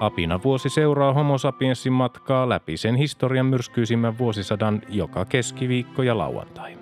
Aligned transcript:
Apina 0.00 0.40
vuosi 0.44 0.68
seuraa 0.68 1.12
Homo 1.12 1.38
sapiensin 1.38 1.92
matkaa 1.92 2.48
läpi 2.48 2.76
sen 2.76 2.94
historian 2.94 3.46
myrskyisimmän 3.46 4.18
vuosisadan 4.18 4.82
joka 4.88 5.24
keskiviikko 5.24 6.02
ja 6.02 6.18
lauantai. 6.18 6.78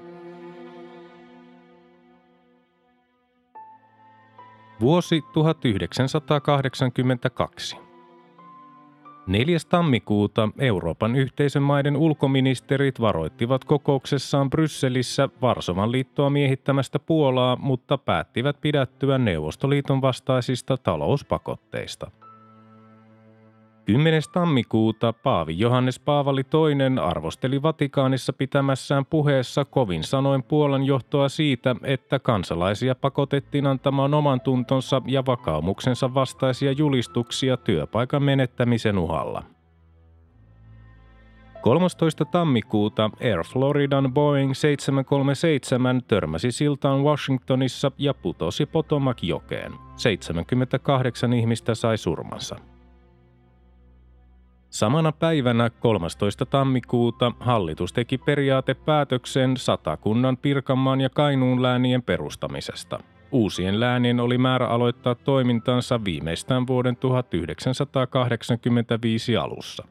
Vuosi 4.80 5.22
1982. 5.32 7.76
4. 9.26 9.58
tammikuuta 9.68 10.48
Euroopan 10.58 11.16
yhteisön 11.16 11.62
maiden 11.62 11.96
ulkoministerit 11.96 13.00
varoittivat 13.00 13.64
kokouksessaan 13.64 14.50
Brysselissä 14.50 15.28
Varsovan 15.42 15.92
liittoa 15.92 16.30
miehittämästä 16.30 16.98
Puolaa, 16.98 17.56
mutta 17.56 17.98
päättivät 17.98 18.60
pidättyä 18.60 19.18
Neuvostoliiton 19.18 20.02
vastaisista 20.02 20.76
talouspakotteista– 20.76 22.10
10. 23.88 24.22
tammikuuta 24.32 25.12
Paavi 25.12 25.58
Johannes 25.58 25.98
Paavali 25.98 26.40
II 26.40 27.00
arvosteli 27.02 27.62
Vatikaanissa 27.62 28.32
pitämässään 28.32 29.06
puheessa 29.06 29.64
kovin 29.64 30.04
sanoin 30.04 30.42
Puolan 30.42 30.84
johtoa 30.84 31.28
siitä, 31.28 31.76
että 31.82 32.18
kansalaisia 32.18 32.94
pakotettiin 32.94 33.66
antamaan 33.66 34.14
oman 34.14 34.40
tuntonsa 34.40 35.02
ja 35.06 35.26
vakaumuksensa 35.26 36.14
vastaisia 36.14 36.72
julistuksia 36.72 37.56
työpaikan 37.56 38.22
menettämisen 38.22 38.98
uhalla. 38.98 39.42
13. 41.62 42.24
tammikuuta 42.24 43.10
Air 43.20 43.44
Floridan 43.44 44.14
Boeing 44.14 44.54
737 44.54 46.02
törmäsi 46.08 46.52
siltaan 46.52 47.02
Washingtonissa 47.02 47.92
ja 47.98 48.14
putosi 48.14 48.66
Potomac-jokeen. 48.66 49.72
78 49.96 51.32
ihmistä 51.32 51.74
sai 51.74 51.98
surmansa. 51.98 52.56
Samana 54.70 55.12
päivänä 55.12 55.70
13. 55.70 56.46
tammikuuta 56.46 57.32
hallitus 57.40 57.92
teki 57.92 58.18
periaatepäätöksen 58.18 59.56
satakunnan 59.56 60.36
Pirkanmaan 60.36 61.00
ja 61.00 61.10
Kainuun 61.10 61.62
läänien 61.62 62.02
perustamisesta. 62.02 63.00
Uusien 63.32 63.80
läänien 63.80 64.20
oli 64.20 64.38
määrä 64.38 64.68
aloittaa 64.68 65.14
toimintansa 65.14 66.04
viimeistään 66.04 66.66
vuoden 66.66 66.96
1985 66.96 69.36
alussa. 69.36 69.86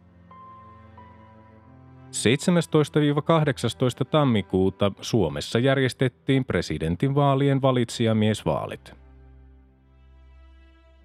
17-18 4.03 4.06
tammikuuta 4.12 4.91
Suomessa 5.02 5.59
järjestettiin 5.59 6.45
presidentinvaalien 6.45 7.62
valitsijamiesvaalit. 7.62 9.06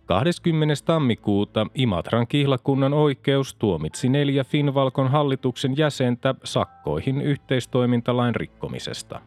20. 0.06 0.74
tammikuuta 0.84 1.66
Imatran 1.74 2.26
kihlakunnan 2.26 2.94
oikeus 2.94 3.54
tuomitsi 3.54 4.08
neljä 4.08 4.44
Finvalkon 4.44 5.10
hallituksen 5.10 5.76
jäsentä 5.76 6.34
sakkoihin 6.44 7.20
yhteistoimintalain 7.20 8.34
rikkomisesta. 8.34 9.20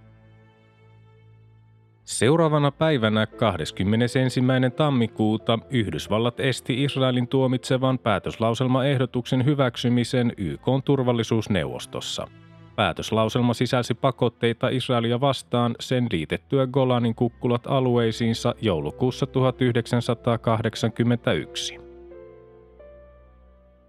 Seuraavana 2.03 2.71
päivänä 2.71 3.25
21. 3.25 4.41
tammikuuta 4.75 5.59
Yhdysvallat 5.69 6.39
esti 6.39 6.83
Israelin 6.83 7.27
tuomitsevan 7.27 7.99
päätöslauselmaehdotuksen 7.99 9.45
hyväksymisen 9.45 10.33
YK 10.37 10.65
turvallisuusneuvostossa– 10.85 12.27
Päätöslauselma 12.75 13.53
sisälsi 13.53 13.93
pakotteita 13.93 14.69
Israelia 14.69 15.21
vastaan 15.21 15.75
sen 15.79 16.07
liitettyä 16.11 16.67
Golanin 16.67 17.15
kukkulat 17.15 17.67
alueisiinsa 17.67 18.55
joulukuussa 18.61 19.25
1981. 19.25 21.79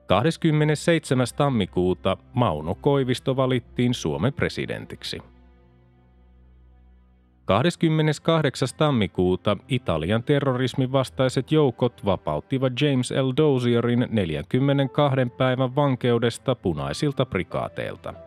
27. 0.07 1.27
tammikuuta 1.37 2.17
Mauno 2.35 2.75
Koivisto 2.75 3.37
valittiin 3.37 3.95
Suomen 3.95 4.33
presidentiksi. 4.33 5.23
28. 7.45 8.69
tammikuuta 8.77 9.57
Italian 9.69 10.23
terrorismin 10.23 10.93
vastaiset 10.93 11.53
joukot 11.53 12.05
vapauttivat 12.05 12.73
James 12.81 13.11
L. 13.11 13.31
Dozierin 13.37 14.07
42 14.11 15.17
päivän 15.37 15.77
vankeudesta 15.77 16.55
punaisilta 16.55 17.27
prikaateilta– 17.27 18.15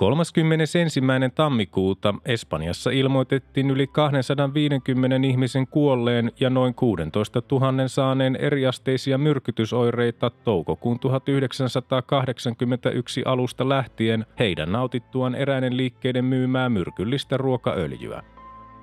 31. 0.00 1.00
tammikuuta 1.34 2.14
Espanjassa 2.24 2.90
ilmoitettiin 2.90 3.70
yli 3.70 3.86
250 3.86 5.26
ihmisen 5.26 5.66
kuolleen 5.66 6.32
ja 6.40 6.50
noin 6.50 6.74
16 6.74 7.42
000 7.52 7.88
saaneen 7.88 8.36
eriasteisia 8.36 9.18
myrkytysoireita 9.18 10.30
toukokuun 10.30 11.00
1981 11.00 13.22
alusta 13.24 13.68
lähtien 13.68 14.26
heidän 14.38 14.72
nautittuaan 14.72 15.34
eräiden 15.34 15.76
liikkeiden 15.76 16.24
myymää 16.24 16.68
myrkyllistä 16.68 17.36
ruokaöljyä. 17.36 18.22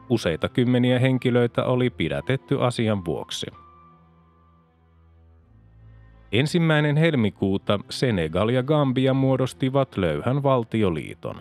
Useita 0.09 0.49
kymmeniä 0.49 0.99
henkilöitä 0.99 1.63
oli 1.63 1.89
pidätetty 1.89 2.61
asian 2.61 3.05
vuoksi. 3.05 3.47
Ensimmäinen 6.31 6.97
helmikuuta 6.97 7.79
Senegal 7.89 8.49
ja 8.49 8.63
Gambia 8.63 9.13
muodostivat 9.13 9.97
löyhän 9.97 10.43
valtioliiton. 10.43 11.35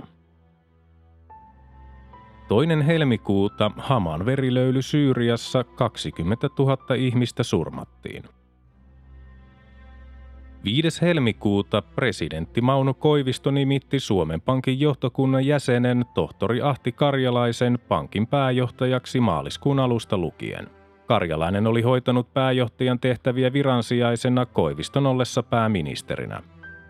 Toinen 2.49 2.83
helmikuuta 2.83 3.71
Haman 3.77 4.27
verilöyly 4.27 4.83
Syyriassa 4.83 5.65
20 5.65 6.49
000 6.59 6.95
ihmistä 6.95 7.43
surmattiin. 7.43 8.23
5. 10.65 11.03
helmikuuta 11.03 11.83
presidentti 11.83 12.61
Mauno 12.61 12.95
Koivisto 12.95 13.51
nimitti 13.51 14.01
Suomen 14.01 14.41
Pankin 14.41 14.81
johtokunnan 14.81 15.47
jäsenen 15.47 16.05
tohtori 16.15 16.63
Ahti 16.63 16.93
Karjalaisen 16.93 17.79
pankin 17.89 18.27
pääjohtajaksi 18.27 19.21
maaliskuun 19.21 19.79
alusta 19.79 20.19
lukien. 20.19 20.76
Karjalainen 21.07 21.67
oli 21.67 21.83
hoitanut 21.83 22.35
pääjohtajan 22.35 22.99
tehtäviä 22.99 23.53
viransijaisena 23.53 24.47
Koiviston 24.47 25.07
ollessa 25.07 25.43
pääministerinä. 25.43 26.43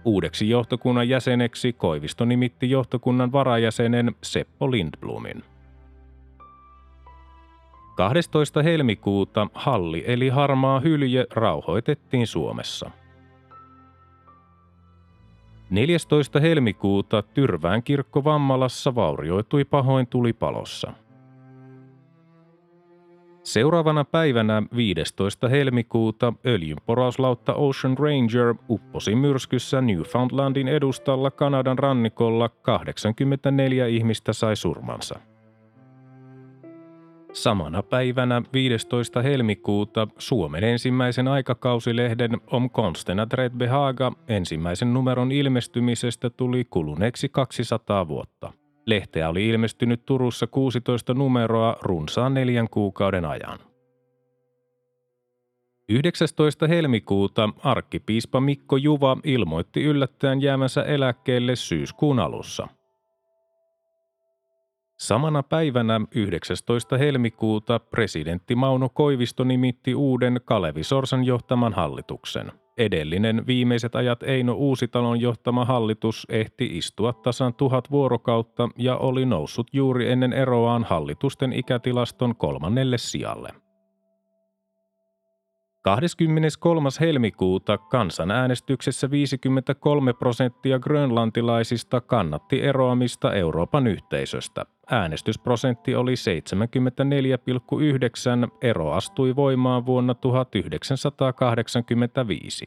Uudeksi 0.05 0.49
johtokunnan 0.49 1.09
jäseneksi 1.09 1.73
Koivisto 1.73 2.25
nimitti 2.25 2.71
johtokunnan 2.71 3.33
varajäsenen 3.33 4.15
Seppo 4.23 4.71
Lindblumin. 4.71 5.45
12. 7.97 8.63
helmikuuta 8.63 9.47
halli 9.55 10.05
eli 10.07 10.29
harmaa 10.29 10.81
hylje 10.81 11.27
rauhoitettiin 11.31 12.27
Suomessa. 12.27 12.91
14. 15.71 16.41
helmikuuta 16.41 17.23
Tyrvään 17.23 17.83
kirkko 17.83 18.25
Vammalassa 18.25 18.95
vaurioitui 18.95 19.65
pahoin 19.65 20.07
tulipalossa– 20.07 20.93
Seuraavana 23.47 24.05
päivänä 24.05 24.63
15. 24.77 25.49
helmikuuta 25.49 26.33
öljynporauslautta 26.47 27.55
Ocean 27.55 27.99
Ranger 27.99 28.55
upposi 28.69 29.15
myrskyssä 29.15 29.81
Newfoundlandin 29.81 30.69
edustalla 30.69 31.31
Kanadan 31.31 31.79
rannikolla 31.79 32.49
84 32.49 33.87
ihmistä 33.87 34.33
sai 34.33 34.57
surmansa. 34.57 35.19
Samana 37.33 37.83
päivänä 37.83 38.43
15. 38.53 39.23
helmikuuta 39.23 40.09
Suomen 40.19 40.65
ensimmäisen 40.65 41.29
aikakausilehden 41.29 42.41
Om 42.47 42.71
konsten 42.71 43.21
att 43.21 43.31
behaga 43.57 44.13
ensimmäisen 44.29 44.95
numeron 44.95 45.33
ilmestymisestä 45.33 46.31
tuli 46.31 46.65
kuluneeksi 46.65 47.29
200 47.29 48.09
vuotta– 48.09 48.53
Lehteä 48.87 49.29
oli 49.29 49.49
ilmestynyt 49.49 50.05
Turussa 50.07 50.47
16 50.47 51.15
numeroa 51.15 51.77
runsaan 51.83 52.35
neljän 52.35 52.69
kuukauden 52.71 53.25
ajan. 53.25 53.59
19. 55.89 56.67
helmikuuta 56.67 57.49
arkkipiispa 57.63 58.41
Mikko 58.41 58.77
Juva 58.77 59.17
ilmoitti 59.25 59.83
yllättäen 59.83 60.43
jäämänsä 60.43 60.83
eläkkeelle 60.83 61.57
syyskuun 61.57 62.19
alussa. 62.19 62.69
Samana 64.99 65.43
päivänä 65.43 66.01
19. 66.15 66.99
helmikuuta 66.99 67.79
presidentti 67.79 68.55
Mauno 68.55 68.89
Koivisto 68.89 69.45
nimitti 69.45 69.95
uuden 69.95 70.41
Kalevi 70.45 70.85
Sorsan 70.85 71.25
johtaman 71.25 71.73
hallituksen. 71.73 72.53
Edellinen 72.79 73.47
viimeiset 73.47 73.95
ajat 73.95 74.23
Eino 74.23 74.53
Uusitalon 74.53 75.21
johtama 75.21 75.65
hallitus 75.65 76.27
ehti 76.29 76.79
istua 76.79 77.13
tasan 77.13 77.55
tuhat 77.55 77.91
vuorokautta 77.91 78.69
ja 78.79 78.97
oli 78.97 79.27
noussut 79.27 79.67
juuri 79.73 80.11
ennen 80.11 80.33
eroaan 80.33 80.85
hallitusten 80.85 81.53
ikätilaston 81.53 82.37
kolmannelle 82.37 82.99
sijalle. 82.99 83.49
23. 85.83 86.89
helmikuuta 87.01 87.79
kansanäänestyksessä 87.79 89.11
53 89.11 90.13
prosenttia 90.13 90.79
grönlantilaisista 90.79 92.01
kannatti 92.01 92.63
eroamista 92.63 93.33
Euroopan 93.33 93.87
yhteisöstä. 93.87 94.67
Äänestysprosentti 94.91 95.95
oli 95.95 96.15
74,9, 96.15 96.19
ero 98.63 98.93
astui 98.93 99.37
voimaan 99.37 99.87
vuonna 99.87 100.15
1985. 100.15 102.67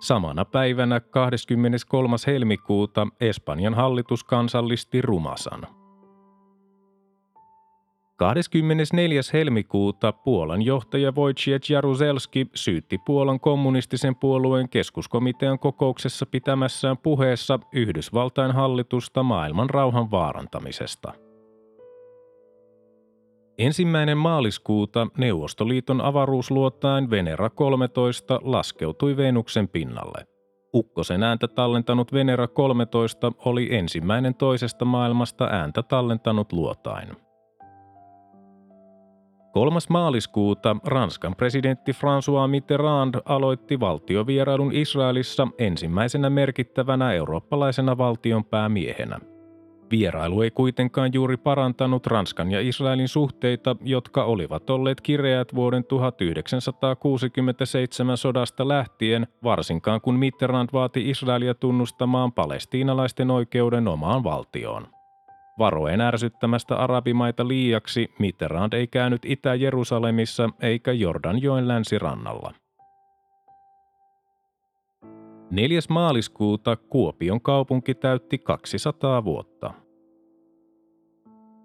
Samana 0.00 0.44
päivänä 0.44 1.00
23. 1.00 2.16
helmikuuta 2.26 3.06
Espanjan 3.20 3.74
hallitus 3.74 4.24
kansallisti 4.24 5.02
Rumasan. 5.02 5.77
24. 8.18 9.20
helmikuuta 9.32 10.12
Puolan 10.12 10.62
johtaja 10.62 11.12
Wojciech 11.12 11.70
Jaruzelski 11.70 12.46
syytti 12.54 12.98
Puolan 13.06 13.40
kommunistisen 13.40 14.16
puolueen 14.16 14.68
keskuskomitean 14.68 15.58
kokouksessa 15.58 16.26
pitämässään 16.26 16.98
puheessa 16.98 17.58
Yhdysvaltain 17.72 18.52
hallitusta 18.52 19.22
maailman 19.22 19.70
rauhan 19.70 20.10
vaarantamisesta. 20.10 21.12
Ensimmäinen 23.58 24.18
maaliskuuta 24.18 25.06
Neuvostoliiton 25.18 26.00
avaruusluotain 26.00 27.10
Venera 27.10 27.50
13 27.50 28.40
laskeutui 28.42 29.16
Venuksen 29.16 29.68
pinnalle. 29.68 30.24
Ukkosen 30.74 31.22
ääntä 31.22 31.48
tallentanut 31.48 32.12
Venera 32.12 32.48
13 32.48 33.32
oli 33.44 33.74
ensimmäinen 33.74 34.34
toisesta 34.34 34.84
maailmasta 34.84 35.44
ääntä 35.44 35.82
tallentanut 35.82 36.52
luotain. 36.52 37.27
3. 39.52 39.78
maaliskuuta 39.88 40.76
Ranskan 40.84 41.36
presidentti 41.36 41.92
François 41.92 42.50
Mitterrand 42.50 43.14
aloitti 43.24 43.80
valtiovierailun 43.80 44.72
Israelissa 44.72 45.48
ensimmäisenä 45.58 46.30
merkittävänä 46.30 47.12
eurooppalaisena 47.12 47.98
valtionpäämiehenä. 47.98 49.18
Vierailu 49.90 50.42
ei 50.42 50.50
kuitenkaan 50.50 51.12
juuri 51.12 51.36
parantanut 51.36 52.06
Ranskan 52.06 52.50
ja 52.50 52.60
Israelin 52.60 53.08
suhteita, 53.08 53.76
jotka 53.84 54.24
olivat 54.24 54.70
olleet 54.70 55.00
kireät 55.00 55.54
vuoden 55.54 55.84
1967 55.84 58.16
sodasta 58.16 58.68
lähtien, 58.68 59.26
varsinkaan 59.44 60.00
kun 60.00 60.14
Mitterrand 60.14 60.68
vaati 60.72 61.10
Israelia 61.10 61.54
tunnustamaan 61.54 62.32
palestiinalaisten 62.32 63.30
oikeuden 63.30 63.88
omaan 63.88 64.24
valtioon. 64.24 64.97
Varoen 65.58 66.00
ärsyttämästä 66.00 66.76
arabimaita 66.76 67.48
liiaksi 67.48 68.10
Mitterrand 68.18 68.72
ei 68.72 68.86
käynyt 68.86 69.24
Itä-Jerusalemissa 69.24 70.48
eikä 70.60 70.92
Jordanjoen 70.92 71.68
länsirannalla. 71.68 72.54
4. 75.50 75.80
maaliskuuta 75.88 76.76
Kuopion 76.76 77.40
kaupunki 77.40 77.94
täytti 77.94 78.38
200 78.38 79.24
vuotta. 79.24 79.74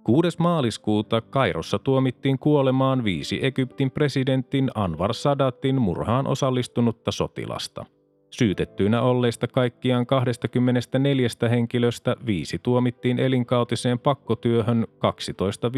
6. 0.04 0.38
maaliskuuta 0.40 1.22
Kairossa 1.22 1.80
tuomittiin 1.80 2.40
kuolemaan 2.40 3.04
viisi 3.04 3.46
Egyptin 3.46 3.92
presidentin 3.92 4.70
Anwar 4.76 5.14
Sadatin 5.14 5.82
murhaan 5.82 6.28
osallistunutta 6.28 7.12
sotilasta– 7.12 7.86
Syytettyinä 8.38 9.02
olleista 9.02 9.48
kaikkiaan 9.48 10.06
24 10.06 11.28
henkilöstä 11.50 12.16
viisi 12.26 12.60
tuomittiin 12.60 13.20
elinkautiseen 13.20 14.00
pakkotyöhön 14.00 14.88
12 14.98 15.72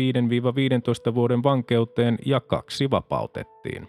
5-15 1.11 1.15
vuoden 1.15 1.43
vankeuteen 1.43 2.17
ja 2.25 2.39
kaksi 2.39 2.91
vapautettiin. 2.91 3.87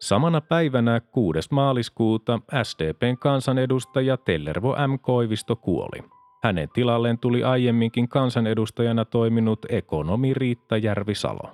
Samana 0.00 0.40
päivänä 0.40 1.00
6. 1.00 1.48
maaliskuuta 1.50 2.40
SDPn 2.62 3.18
kansanedustaja 3.18 4.16
Tellervo 4.16 4.76
M. 4.88 4.98
Koivisto 4.98 5.56
kuoli. 5.56 5.98
Hänen 6.44 6.68
tilalleen 6.74 7.18
tuli 7.18 7.44
aiemminkin 7.44 8.08
kansanedustajana 8.08 9.04
toiminut 9.04 9.66
ekonomi 9.68 10.34
Riitta 10.34 10.76
Järvisalo. 10.76 11.52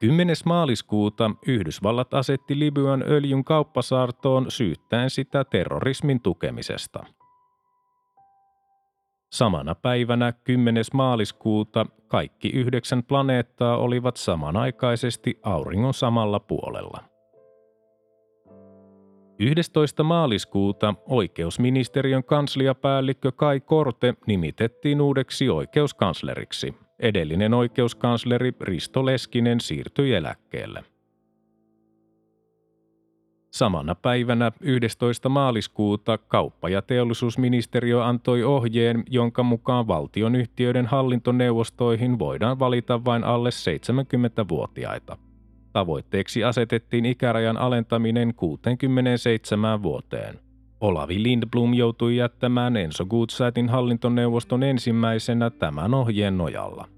10. 0.00 0.36
maaliskuuta 0.44 1.30
Yhdysvallat 1.46 2.14
asetti 2.14 2.58
Libyan 2.58 3.04
öljyn 3.08 3.44
kauppasaartoon 3.44 4.46
syyttäen 4.48 5.10
sitä 5.10 5.44
terrorismin 5.44 6.20
tukemisesta. 6.20 7.04
Samana 9.32 9.74
päivänä 9.74 10.32
10. 10.32 10.84
maaliskuuta 10.92 11.86
kaikki 12.08 12.48
yhdeksän 12.48 13.02
planeettaa 13.02 13.76
olivat 13.76 14.16
samanaikaisesti 14.16 15.38
auringon 15.42 15.94
samalla 15.94 16.40
puolella. 16.40 17.04
11. 19.38 20.02
maaliskuuta 20.02 20.94
oikeusministeriön 21.08 22.24
kansliapäällikkö 22.24 23.32
Kai 23.32 23.60
Korte 23.60 24.14
nimitettiin 24.26 25.00
uudeksi 25.00 25.48
oikeuskansleriksi. 25.48 26.83
Edellinen 27.04 27.54
oikeuskansleri 27.54 28.52
Risto 28.60 29.06
Leskinen 29.06 29.60
siirtyi 29.60 30.14
eläkkeelle. 30.14 30.84
Samana 33.50 33.94
päivänä 33.94 34.52
11. 34.60 35.28
maaliskuuta 35.28 36.18
kauppa- 36.18 36.68
ja 36.68 36.82
teollisuusministeriö 36.82 38.04
antoi 38.04 38.42
ohjeen, 38.42 39.02
jonka 39.10 39.42
mukaan 39.42 39.88
valtionyhtiöiden 39.88 40.86
hallintoneuvostoihin 40.86 42.18
voidaan 42.18 42.58
valita 42.58 43.04
vain 43.04 43.24
alle 43.24 43.50
70-vuotiaita. 43.50 45.16
Tavoitteeksi 45.72 46.44
asetettiin 46.44 47.04
ikärajan 47.04 47.56
alentaminen 47.56 48.34
67 48.34 49.82
vuoteen. 49.82 50.38
Olavi 50.80 51.22
Lindblom 51.22 51.74
joutui 51.74 52.16
jättämään 52.16 52.76
Enso 52.76 53.06
Gutsaitin 53.06 53.68
hallintoneuvoston 53.68 54.62
ensimmäisenä 54.62 55.50
tämän 55.50 55.94
ohjeen 55.94 56.38
nojalla. 56.38 56.93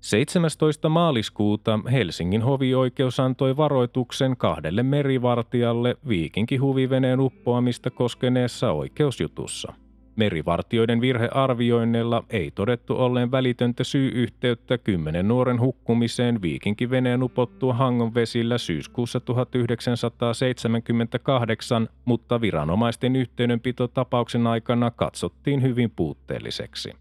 17. 0.00 0.88
maaliskuuta 0.88 1.80
Helsingin 1.90 2.42
hovioikeus 2.42 3.20
antoi 3.20 3.56
varoituksen 3.56 4.36
kahdelle 4.36 4.82
merivartijalle 4.82 5.96
viikinkihuviveneen 6.08 7.20
uppoamista 7.20 7.90
koskeneessa 7.90 8.72
oikeusjutussa. 8.72 9.72
Merivartioiden 10.16 11.00
virhearvioinneilla 11.00 12.24
ei 12.30 12.50
todettu 12.50 12.94
olleen 12.94 13.30
välitöntä 13.30 13.84
syy-yhteyttä 13.84 14.78
kymmenen 14.78 15.28
nuoren 15.28 15.60
hukkumiseen 15.60 16.42
viikinkiveneen 16.42 17.22
upottua 17.22 17.74
Hangon 17.74 18.14
vesillä 18.14 18.58
syyskuussa 18.58 19.20
1978, 19.20 21.88
mutta 22.04 22.40
viranomaisten 22.40 23.16
yhteydenpito 23.16 23.88
tapauksen 23.88 24.46
aikana 24.46 24.90
katsottiin 24.90 25.62
hyvin 25.62 25.90
puutteelliseksi. 25.90 26.92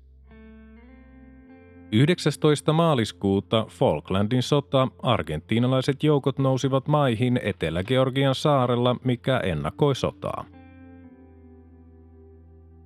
19. 1.92 2.74
maaliskuuta 2.74 3.66
Falklandin 3.70 4.44
sota 4.44 4.88
argentiinalaiset 5.04 6.04
joukot 6.04 6.40
nousivat 6.40 6.88
maihin 6.88 7.40
Etelä-Georgian 7.44 8.36
saarella, 8.36 8.96
mikä 9.04 9.40
ennakoi 9.40 9.96
sotaa. 9.96 10.46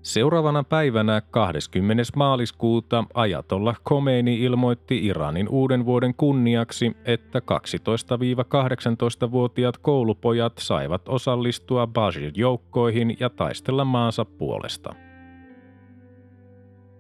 Seuraavana 0.02 0.64
päivänä 0.64 1.22
20. 1.22 2.04
maaliskuuta 2.16 3.04
Ajatolla 3.14 3.76
Khomeini 3.88 4.40
ilmoitti 4.40 5.06
Iranin 5.06 5.50
uuden 5.50 5.86
vuoden 5.86 6.14
kunniaksi, 6.14 6.98
että 7.06 7.40
12-18-vuotiaat 7.40 9.78
koulupojat 9.78 10.54
saivat 10.58 11.10
osallistua 11.10 11.88
Bashir-joukkoihin 11.88 13.18
ja 13.20 13.30
taistella 13.30 13.86
maansa 13.86 14.26
puolesta. 14.26 14.96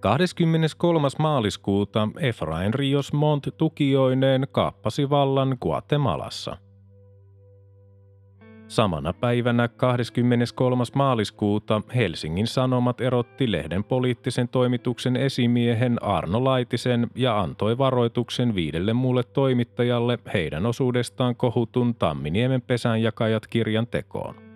23. 0.02 1.08
maaliskuuta 1.20 2.08
Efrain 2.20 2.74
Rios 2.74 3.14
Mont 3.14 3.48
tukioineen 3.58 4.48
kaappasi 4.52 5.10
vallan 5.10 5.58
Guatemalassa– 5.62 6.58
Samana 8.72 9.14
päivänä 9.14 9.68
23. 9.68 10.84
maaliskuuta 10.96 11.82
Helsingin 11.96 12.48
Sanomat 12.48 13.02
erotti 13.02 13.52
lehden 13.52 13.84
poliittisen 13.84 14.48
toimituksen 14.48 15.16
esimiehen 15.16 16.04
Arno 16.04 16.44
Laitisen 16.44 17.08
ja 17.16 17.40
antoi 17.40 17.78
varoituksen 17.78 18.56
viidelle 18.56 18.94
muulle 18.94 19.24
toimittajalle 19.24 20.20
heidän 20.34 20.66
osuudestaan 20.66 21.36
kohutun 21.36 21.96
Tamminiemen 21.96 22.62
pesänjakajat 22.62 23.48
kirjan 23.48 23.88
tekoon. 23.88 24.51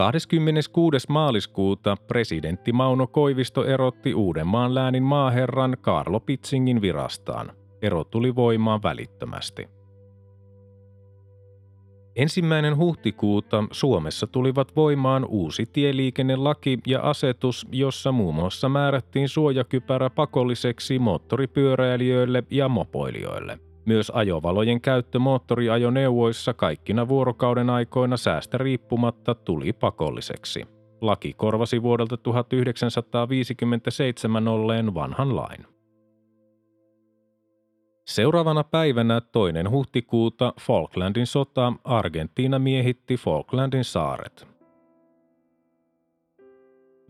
26. 0.00 1.06
maaliskuuta 1.08 1.96
presidentti 2.08 2.72
Mauno 2.72 3.06
Koivisto 3.06 3.64
erotti 3.64 4.14
Uudenmaan 4.14 4.74
läänin 4.74 5.02
maaherran 5.02 5.76
Karlo 5.80 6.20
Pitsingin 6.20 6.80
virastaan. 6.80 7.52
Ero 7.82 8.04
tuli 8.04 8.34
voimaan 8.34 8.82
välittömästi. 8.82 9.68
Ensimmäinen 12.16 12.76
huhtikuuta 12.76 13.64
Suomessa 13.70 14.26
tulivat 14.26 14.76
voimaan 14.76 15.24
uusi 15.24 15.66
tieliikennelaki 15.66 16.78
ja 16.86 17.00
asetus, 17.00 17.66
jossa 17.72 18.12
muun 18.12 18.34
muassa 18.34 18.68
määrättiin 18.68 19.28
suojakypärä 19.28 20.10
pakolliseksi 20.10 20.98
moottoripyöräilijöille 20.98 22.44
ja 22.50 22.68
mopoilijoille. 22.68 23.58
Myös 23.86 24.12
ajovalojen 24.14 24.80
käyttö 24.80 25.18
moottoriajoneuvoissa 25.18 26.54
kaikkina 26.54 27.08
vuorokauden 27.08 27.70
aikoina 27.70 28.16
säästä 28.16 28.58
riippumatta 28.58 29.34
tuli 29.34 29.72
pakolliseksi. 29.72 30.66
Laki 31.00 31.32
korvasi 31.32 31.82
vuodelta 31.82 32.16
1957 32.16 34.48
olleen 34.48 34.94
vanhan 34.94 35.36
lain. 35.36 35.66
Seuraavana 38.06 38.64
päivänä 38.64 39.20
toinen 39.20 39.70
huhtikuuta 39.70 40.52
Falklandin 40.60 41.26
sota 41.26 41.72
Argentiina 41.84 42.58
miehitti 42.58 43.16
Falklandin 43.16 43.84
saaret. 43.84 44.49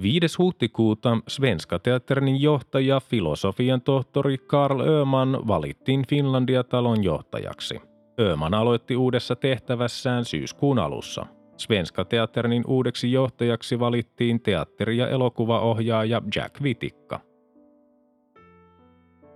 5. 0.02 0.38
huhtikuuta 0.38 1.19
Svenska 1.28 1.78
Teatterin 1.78 2.42
johtaja, 2.42 3.00
filosofian 3.00 3.80
tohtori 3.80 4.38
Karl 4.38 4.80
Öman 4.80 5.38
valittiin 5.47 6.07
Finlandia-talon 6.07 7.04
johtajaksi. 7.04 7.80
Öman 8.21 8.54
aloitti 8.54 8.97
uudessa 8.97 9.37
tehtävässään 9.37 10.25
syyskuun 10.25 10.78
alussa. 10.78 11.26
Svenska 11.57 12.04
Teatterin 12.04 12.64
uudeksi 12.66 13.12
johtajaksi 13.12 13.78
valittiin 13.78 14.40
teatteri- 14.42 14.97
ja 14.97 15.09
elokuvaohjaaja 15.09 16.23
Jack 16.37 16.62
Vitikka– 16.62 17.21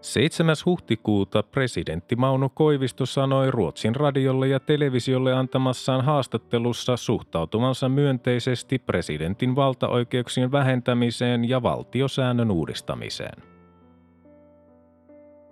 7. 0.05 0.57
huhtikuuta 0.67 1.43
presidentti 1.43 2.17
Mauno 2.17 2.49
Koivisto 2.49 3.07
sanoi 3.07 3.51
Ruotsin 3.51 3.97
radiolle 3.97 4.49
ja 4.49 4.61
televisiolle 4.61 5.33
antamassaan 5.33 6.05
haastattelussa 6.05 6.97
suhtautumansa 6.97 7.89
myönteisesti 7.89 8.79
presidentin 8.79 9.57
valtaoikeuksien 9.57 10.53
vähentämiseen 10.53 11.49
ja 11.49 11.63
valtiosäännön 11.63 12.51
uudistamiseen. 12.51 13.43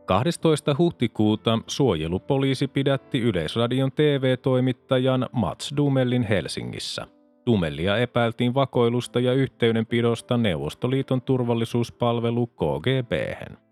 12. 0.05 0.75
huhtikuuta 0.79 1.59
suojelupoliisi 1.67 2.69
pidätti 2.69 3.21
Yleisradion 3.21 3.93
TV-toimittajan 3.93 5.29
Mats 5.33 5.75
Dumellin 5.77 6.23
Helsingissä. 6.23 7.07
Dumellia 7.47 7.97
epäiltiin 7.97 8.55
vakoilusta 8.55 9.21
ja 9.21 9.33
yhteydenpidosta 9.33 10.37
Neuvostoliiton 10.37 11.23
turvallisuuspalvelu 11.23 12.47
KGB:hen. 12.47 13.72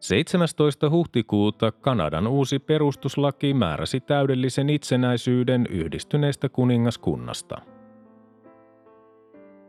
17. 0.00 0.90
huhtikuuta 0.90 1.72
Kanadan 1.72 2.26
uusi 2.26 2.58
perustuslaki 2.58 3.54
määräsi 3.54 4.00
täydellisen 4.00 4.70
itsenäisyyden 4.70 5.66
yhdistyneestä 5.70 6.48
kuningaskunnasta. 6.48 7.56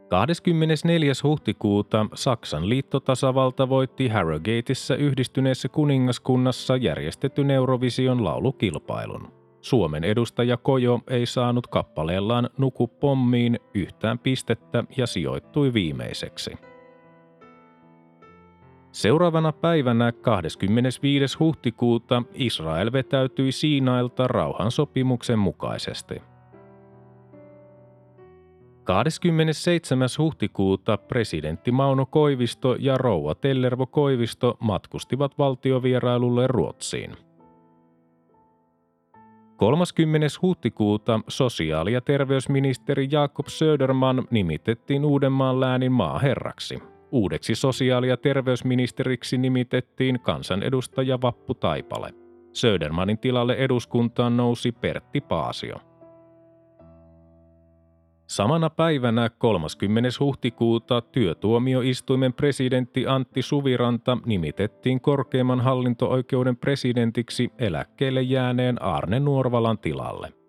24. 0.09 1.13
huhtikuuta 1.23 2.05
Saksan 2.13 2.69
liittotasavalta 2.69 3.69
voitti 3.69 4.07
Harrogateissa 4.07 4.95
yhdistyneessä 4.95 5.69
kuningaskunnassa 5.69 6.77
järjestetyn 6.77 7.51
Eurovision 7.51 8.23
laulukilpailun. 8.23 9.33
Suomen 9.61 10.03
edustaja 10.03 10.57
Kojo 10.57 10.99
ei 11.07 11.25
saanut 11.25 11.67
kappaleellaan 11.67 12.49
Nuku 12.57 12.87
pommiin 12.87 13.59
yhtään 13.73 14.19
pistettä 14.19 14.83
ja 14.97 15.07
sijoittui 15.07 15.73
viimeiseksi. 15.73 16.70
Seuraavana 18.91 19.51
päivänä 19.51 20.11
25. 20.11 21.37
huhtikuuta 21.39 22.23
Israel 22.33 22.91
vetäytyi 22.91 23.51
Siinailta 23.51 24.27
rauhansopimuksen 24.27 25.39
mukaisesti. 25.39 26.21
27. 28.83 30.07
huhtikuuta 30.17 30.97
presidentti 30.97 31.71
Mauno 31.71 32.05
Koivisto 32.05 32.75
ja 32.79 32.97
rouva 32.97 33.35
Tellervo 33.35 33.85
Koivisto 33.85 34.57
matkustivat 34.59 35.37
valtiovierailulle 35.37 36.47
Ruotsiin. 36.47 37.11
30. 39.57 40.27
huhtikuuta 40.41 41.19
sosiaali- 41.27 41.93
ja 41.93 42.01
terveysministeri 42.01 43.07
Jakob 43.11 43.45
Söderman 43.47 44.23
nimitettiin 44.31 45.05
Uudenmaan 45.05 45.59
läänin 45.59 45.91
maaherraksi– 45.91 46.79
Uudeksi 47.11 47.55
sosiaali- 47.55 48.07
ja 48.07 48.17
terveysministeriksi 48.17 49.37
nimitettiin 49.37 50.19
kansanedustaja 50.19 51.21
Vappu 51.21 51.53
Taipale. 51.53 52.13
Södermanin 52.53 53.17
tilalle 53.17 53.53
eduskuntaan 53.53 54.37
nousi 54.37 54.71
Pertti 54.71 55.21
Paasio. 55.21 55.75
Samana 58.27 58.69
päivänä 58.69 59.29
30. 59.29 60.09
huhtikuuta 60.19 61.01
työtuomioistuimen 61.01 62.33
presidentti 62.33 63.07
Antti 63.07 63.41
Suviranta 63.41 64.17
nimitettiin 64.25 65.01
korkeimman 65.01 65.61
hallinto-oikeuden 65.61 66.57
presidentiksi 66.57 67.51
eläkkeelle 67.59 68.21
jääneen 68.21 68.81
Arne 68.81 69.19
Nuorvalan 69.19 69.77
tilalle. 69.77 70.40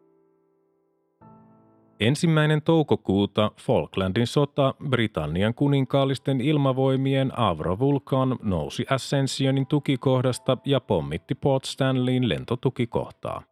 Ensimmäinen 2.03 2.63
toukokuuta 2.63 3.51
Falklandin 3.61 4.27
sota 4.27 4.75
Britannian 4.89 5.55
kuninkaallisten 5.55 6.41
ilmavoimien 6.41 7.39
Avro 7.39 7.79
Vulcan 7.79 8.37
nousi 8.43 8.87
Ascensionin 8.91 9.67
tukikohdasta 9.67 10.57
ja 10.65 10.81
pommitti 10.81 11.35
Port 11.35 11.65
Stanleyin 11.65 12.29
lentotukikohtaa. 12.29 13.43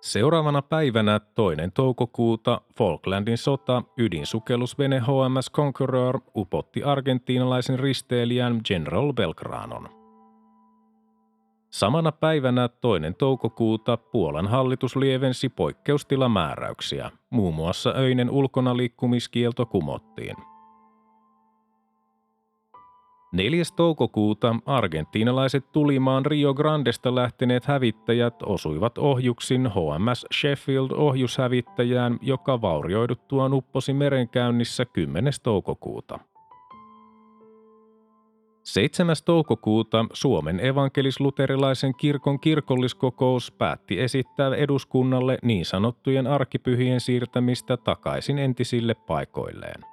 Seuraavana 0.00 0.62
päivänä 0.62 1.20
toinen 1.34 1.72
toukokuuta 1.72 2.60
Falklandin 2.76 3.38
sota 3.38 3.82
ydinsukellusvene 3.98 4.98
HMS 5.00 5.50
Conqueror 5.52 6.20
upotti 6.36 6.82
argentiinalaisen 6.82 7.78
risteilijän 7.78 8.60
General 8.64 9.12
Belgranon. 9.12 9.99
Samana 11.70 12.12
päivänä 12.12 12.68
toinen 12.68 13.14
toukokuuta 13.14 13.96
Puolan 13.96 14.46
hallitus 14.48 14.96
lievensi 14.96 15.48
poikkeustilamääräyksiä. 15.48 17.10
Muun 17.30 17.54
muassa 17.54 17.94
öinen 17.96 18.30
ulkona 18.30 18.76
liikkumiskielto 18.76 19.66
kumottiin. 19.66 20.36
4. 23.32 23.62
toukokuuta 23.76 24.56
argentiinalaiset 24.66 25.72
tulimaan 25.72 26.26
Rio 26.26 26.54
Grandesta 26.54 27.14
lähteneet 27.14 27.64
hävittäjät 27.64 28.34
osuivat 28.42 28.98
ohjuksin 28.98 29.66
HMS 29.66 30.26
Sheffield 30.40 30.90
ohjushävittäjään, 30.90 32.18
joka 32.20 32.60
vaurioiduttuaan 32.60 33.54
upposi 33.54 33.92
merenkäynnissä 33.92 34.84
10. 34.84 35.32
toukokuuta. 35.42 36.18
7. 38.72 39.16
toukokuuta 39.24 40.04
Suomen 40.12 40.60
evankelis-luterilaisen 40.60 41.94
kirkon 41.94 42.40
kirkolliskokous 42.40 43.52
päätti 43.52 44.00
esittää 44.00 44.54
eduskunnalle 44.54 45.38
niin 45.42 45.64
sanottujen 45.64 46.26
arkipyhien 46.26 47.00
siirtämistä 47.00 47.76
takaisin 47.76 48.38
entisille 48.38 48.94
paikoilleen. 48.94 49.84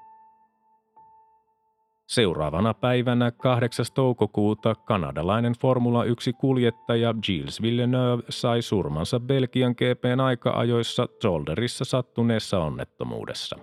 Seuraavana 2.07 2.73
päivänä 2.73 3.31
8. 3.31 3.85
toukokuuta 3.93 4.75
kanadalainen 4.75 5.53
Formula 5.61 6.03
1-kuljettaja 6.03 7.13
Gilles 7.21 7.61
Villeneuve 7.61 8.23
sai 8.29 8.61
surmansa 8.61 9.19
Belgian 9.19 9.71
GPn 9.71 10.19
aika-ajoissa 10.19 11.07
Zolderissa 11.21 11.85
sattuneessa 11.85 12.59
onnettomuudessa. 12.59 13.57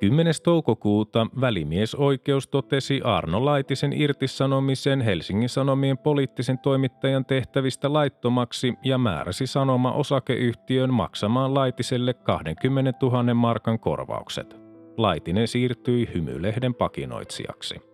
10. 0.00 0.34
toukokuuta 0.44 1.26
välimiesoikeus 1.40 2.48
totesi 2.48 3.00
Arno 3.04 3.44
Laitisen 3.44 3.92
irtisanomisen 3.92 5.00
Helsingin 5.00 5.48
Sanomien 5.48 5.98
poliittisen 5.98 6.58
toimittajan 6.58 7.24
tehtävistä 7.24 7.92
laittomaksi 7.92 8.74
ja 8.84 8.98
määräsi 8.98 9.46
sanoma 9.46 9.92
osakeyhtiön 9.92 10.94
maksamaan 10.94 11.54
Laitiselle 11.54 12.14
20 12.14 12.92
000 13.02 13.34
markan 13.34 13.78
korvaukset. 13.78 14.56
Laitinen 14.96 15.48
siirtyi 15.48 16.08
hymylehden 16.14 16.74
pakinoitsijaksi. 16.74 17.87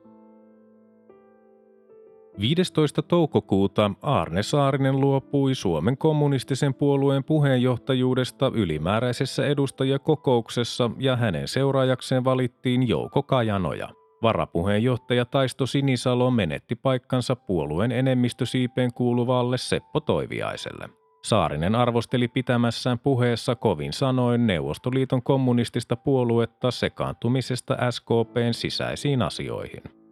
15. 2.40 3.02
toukokuuta 3.02 3.90
Arne 4.02 4.42
Saarinen 4.42 5.00
luopui 5.00 5.54
Suomen 5.54 5.98
kommunistisen 5.98 6.74
puolueen 6.74 7.24
puheenjohtajuudesta 7.24 8.52
ylimääräisessä 8.54 9.46
edustajakokouksessa 9.46 10.90
ja 10.98 11.16
hänen 11.16 11.48
seuraajakseen 11.48 12.24
valittiin 12.24 12.88
Jouko 12.88 13.22
Kajanoja. 13.22 13.88
Varapuheenjohtaja 14.22 15.24
Taisto 15.24 15.66
Sinisalo 15.66 16.30
menetti 16.30 16.74
paikkansa 16.74 17.36
puolueen 17.36 17.92
enemmistösiipeen 17.92 18.92
kuuluvalle 18.92 19.58
Seppo 19.58 20.00
Toiviaiselle. 20.00 20.88
Saarinen 21.24 21.74
arvosteli 21.74 22.28
pitämässään 22.28 22.98
puheessa 22.98 23.54
kovin 23.54 23.92
sanoin 23.92 24.46
Neuvostoliiton 24.46 25.22
kommunistista 25.22 25.96
puoluetta 25.96 26.70
sekaantumisesta 26.70 27.76
SKPn 27.90 28.52
sisäisiin 28.54 29.22
asioihin. 29.22 30.03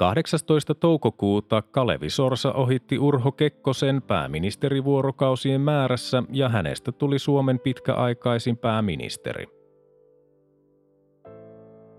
18. 0.00 0.74
toukokuuta 0.74 1.62
Kalevi 1.62 2.10
Sorsa 2.10 2.52
ohitti 2.52 2.98
Urho 2.98 3.32
Kekkosen 3.32 4.02
pääministerivuorokausien 4.02 5.60
määrässä 5.60 6.22
ja 6.32 6.48
hänestä 6.48 6.92
tuli 6.92 7.18
Suomen 7.18 7.60
pitkäaikaisin 7.60 8.56
pääministeri. 8.56 9.46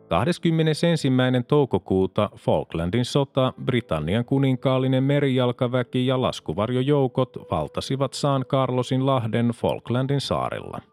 21. 0.10 0.88
toukokuuta 1.48 2.30
Falklandin 2.36 3.06
sota, 3.06 3.54
Britannian 3.66 4.26
kuninkaallinen 4.26 5.04
merijalkaväki 5.04 6.08
ja 6.08 6.22
laskuvarjojoukot 6.22 7.38
valtasivat 7.52 8.14
San 8.14 8.46
Carlosin 8.46 9.06
lahden 9.06 9.48
Falklandin 9.48 10.22
saarilla. 10.22 10.91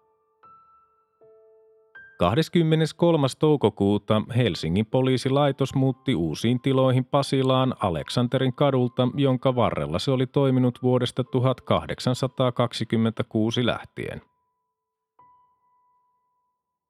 23. 2.18 3.26
toukokuuta 3.38 4.22
Helsingin 4.36 4.86
poliisilaitos 4.86 5.74
muutti 5.74 6.14
uusiin 6.14 6.60
tiloihin 6.60 7.04
Pasilaan 7.04 7.74
Aleksanterin 7.80 8.54
kadulta, 8.54 9.08
jonka 9.14 9.54
varrella 9.54 9.98
se 9.98 10.10
oli 10.10 10.26
toiminut 10.26 10.82
vuodesta 10.82 11.24
1826 11.24 13.66
lähtien. 13.66 14.22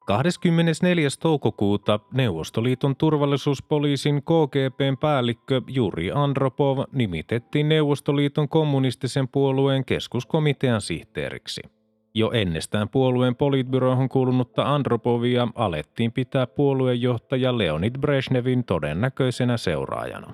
24. 0.06 1.08
toukokuuta 1.20 2.00
Neuvostoliiton 2.12 2.96
turvallisuuspoliisin 2.96 4.22
KGPn 4.22 4.96
päällikkö 5.00 5.62
Juri 5.66 6.12
Andropov 6.12 6.78
nimitettiin 6.92 7.68
Neuvostoliiton 7.68 8.48
kommunistisen 8.48 9.28
puolueen 9.28 9.84
keskuskomitean 9.84 10.80
sihteeriksi. 10.80 11.77
Jo 12.14 12.30
ennestään 12.30 12.88
puolueen 12.88 13.36
politbyrohon 13.36 14.08
kuulunutta 14.08 14.74
Andropovia 14.74 15.48
alettiin 15.54 16.12
pitää 16.12 16.46
puoluejohtaja 16.46 17.58
Leonid 17.58 17.94
Brezhnevin 18.00 18.64
todennäköisenä 18.64 19.56
seuraajana. 19.56 20.32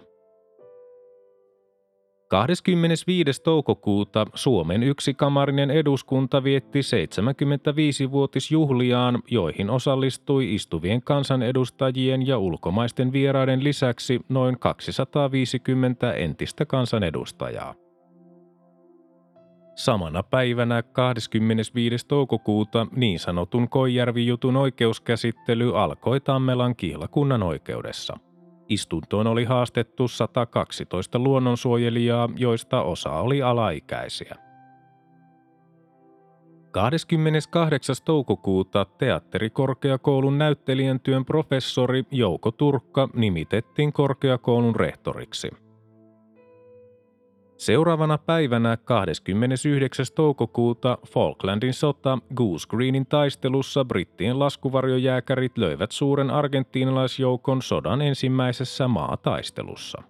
25. 2.29 3.43
toukokuuta 3.43 4.27
Suomen 4.35 4.83
yksikamarinen 4.83 5.71
eduskunta 5.71 6.45
vietti 6.45 6.81
75-vuotisjuhliaan, 6.81 9.23
joihin 9.31 9.71
osallistui 9.71 10.55
istuvien 10.55 11.03
kansanedustajien 11.03 12.27
ja 12.27 12.39
ulkomaisten 12.39 13.13
vieraiden 13.13 13.65
lisäksi 13.65 14.21
noin 14.29 14.59
250 14.59 16.13
entistä 16.13 16.67
kansanedustajaa. 16.67 17.84
Samana 19.75 20.23
päivänä 20.23 20.83
25. 20.83 22.07
toukokuuta 22.07 22.87
niin 22.97 23.19
sanotun 23.19 23.69
Koijärvi-jutun 23.69 24.57
oikeuskäsittely 24.57 25.79
alkoi 25.79 26.21
Tammelan 26.21 26.77
kihlakunnan 26.77 27.43
oikeudessa– 27.43 28.17
Istuntoon 28.69 29.27
oli 29.27 29.45
haastettu 29.45 30.09
112 30.09 31.19
luonnonsuojelijaa, 31.19 32.29
joista 32.37 32.83
osa 32.83 33.11
oli 33.11 33.43
alaikäisiä. 33.43 34.37
28. 36.71 37.97
toukokuuta 38.05 38.85
teatterikorkeakoulun 38.99 40.39
näyttelijän 40.39 41.01
työn 41.01 41.25
professori 41.25 42.05
Jouko 42.11 42.51
Turkka 42.51 43.09
nimitettiin 43.15 43.93
korkeakoulun 43.93 44.77
rehtoriksi– 44.77 45.51
Seuraavana 47.57 48.19
päivänä 48.19 48.77
29. 48.77 50.07
toukokuuta 50.15 50.99
Falklandin 51.07 51.75
sota 51.75 52.19
Goose 52.35 52.69
Greenin 52.69 53.07
taistelussa 53.07 53.85
brittien 53.85 54.39
laskuvarjojääkärit 54.39 55.59
löivät 55.59 55.93
suuren 55.93 56.31
argentiinalaisjoukon 56.31 57.63
sodan 57.63 58.03
ensimmäisessä 58.03 58.89
maataistelussa. 58.89 60.03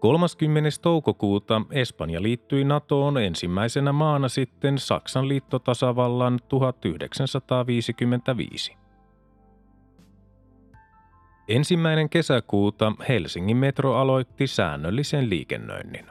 30. 0.00 0.70
toukokuuta 0.82 1.62
Espanja 1.70 2.22
liittyi 2.22 2.64
NATOon 2.64 3.18
ensimmäisenä 3.18 3.92
maana 3.92 4.28
sitten 4.28 4.78
Saksan 4.78 5.28
liittotasavallan 5.28 6.38
1955. 6.48 8.81
Ensimmäinen 11.48 12.08
kesäkuuta 12.08 12.92
Helsingin 13.08 13.56
metro 13.56 13.94
aloitti 13.94 14.46
säännöllisen 14.46 15.30
liikennöinnin. 15.30 16.06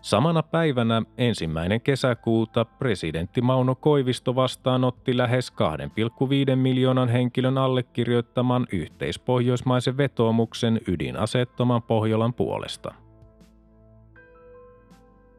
Samana 0.00 0.42
päivänä 0.42 1.02
ensimmäinen 1.18 1.80
kesäkuuta 1.80 2.64
presidentti 2.64 3.40
Mauno 3.40 3.74
Koivisto 3.74 4.34
vastaanotti 4.34 5.16
lähes 5.16 5.52
2,5 6.50 6.56
miljoonan 6.56 7.08
henkilön 7.08 7.58
allekirjoittaman 7.58 8.66
yhteispohjoismaisen 8.72 9.96
vetoomuksen 9.96 10.80
ydinaseettoman 10.88 11.82
Pohjolan 11.82 12.34
puolesta– 12.34 12.94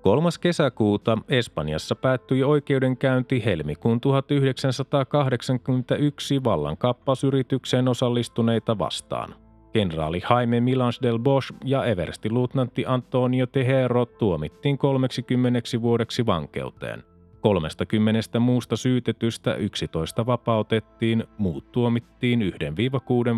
3. 0.06 0.30
kesäkuuta 0.41 1.18
Espanjassa 1.30 1.96
päättyi 1.96 2.44
oikeudenkäynti 2.44 3.46
helmikuun 3.46 4.02
1981 4.02 6.44
vallankaappausyritykseen 6.44 7.88
osallistuneita 7.88 8.78
vastaan. 8.78 9.36
Kenraali 9.74 10.22
Jaime 10.30 10.60
Milans 10.60 11.00
del 11.02 11.20
Bosch 11.20 11.54
ja 11.63 11.86
everstiluutnantti 11.86 12.84
Antonio 12.88 13.46
Tejero 13.46 14.06
tuomittiin 14.06 14.78
30 14.78 15.60
vuodeksi 15.82 16.26
vankeuteen. 16.26 17.04
30 17.41 18.39
muusta 18.39 18.76
syytetystä 18.76 19.56
11 19.56 20.26
vapautettiin, 20.26 21.24
muut 21.38 21.72
tuomittiin 21.72 22.41
1-6 22.41 22.44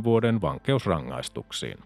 vuoden 0.03 0.41
vankeusrangaistuksiin. 0.41 1.77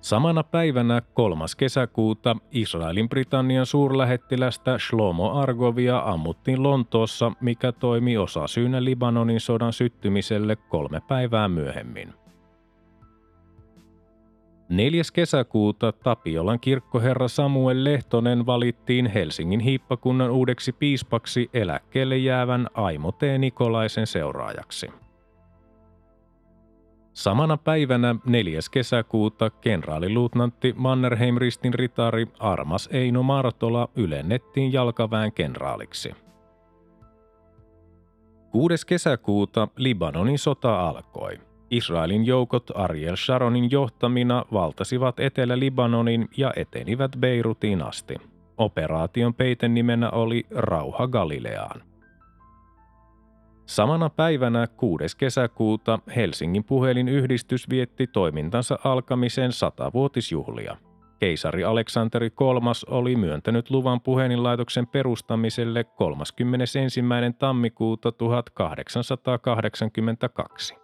Samana 0.00 0.42
päivänä 0.42 1.02
3. 1.14 1.44
kesäkuuta 1.56 2.36
Israelin 2.50 3.08
Britannian 3.08 3.66
suurlähettilästä 3.66 4.78
Shlomo 4.78 5.32
Argovia 5.32 5.98
ammuttiin 5.98 6.62
Lontoossa, 6.62 7.32
mikä 7.40 7.72
toimi 7.72 8.18
osasyynä 8.18 8.84
Libanonin 8.84 9.40
sodan 9.40 9.72
syttymiselle 9.72 10.56
kolme 10.56 11.00
päivää 11.08 11.48
myöhemmin. 11.48 12.14
4. 14.68 15.02
kesäkuuta 15.12 15.92
Tapiolan 15.92 16.60
kirkkoherra 16.60 17.28
Samuel 17.28 17.84
Lehtonen 17.84 18.46
valittiin 18.46 19.06
Helsingin 19.06 19.60
hiippakunnan 19.60 20.30
uudeksi 20.30 20.72
piispaksi 20.72 21.50
eläkkeelle 21.54 22.16
jäävän 22.16 22.66
Aimo 22.74 23.12
T. 23.12 23.22
Nikolaisen 23.38 24.06
seuraajaksi. 24.06 24.90
Samana 27.20 27.56
päivänä 27.56 28.14
4. 28.26 28.60
kesäkuuta 28.70 29.50
kenraaliluutnantti 29.50 30.74
Mannerheim-ristin 30.76 31.74
ritari 31.74 32.26
Armas 32.38 32.88
Eino 32.92 33.22
Martola 33.22 33.88
ylennettiin 33.96 34.72
jalkaväen 34.72 35.32
kenraaliksi. 35.32 36.14
6. 38.50 38.86
kesäkuuta 38.86 39.68
Libanonin 39.76 40.38
sota 40.38 40.88
alkoi. 40.88 41.40
Israelin 41.70 42.26
joukot 42.26 42.70
Ariel 42.74 43.16
Sharonin 43.16 43.70
johtamina 43.70 44.44
valtasivat 44.52 45.20
Etelä-Libanonin 45.20 46.28
ja 46.36 46.52
etenivät 46.56 47.16
Beirutiin 47.18 47.82
asti. 47.82 48.16
Operaation 48.58 49.34
peiten 49.34 49.74
nimenä 49.74 50.10
oli 50.10 50.46
Rauha 50.50 51.06
Galileaan. 51.06 51.89
Samana 53.70 54.10
päivänä 54.10 54.66
6. 54.66 55.16
kesäkuuta 55.16 55.98
Helsingin 56.16 56.64
puhelinyhdistys 56.64 57.70
vietti 57.70 58.06
toimintansa 58.06 58.78
alkamisen 58.84 59.52
satavuotisjuhlia. 59.52 60.76
Keisari 61.18 61.64
Aleksanteri 61.64 62.26
III 62.26 62.32
oli 62.86 63.16
myöntänyt 63.16 63.70
luvan 63.70 64.00
puhelinlaitoksen 64.00 64.86
perustamiselle 64.86 65.84
31. 65.84 66.78
tammikuuta 67.38 68.12
1882. 68.12 70.74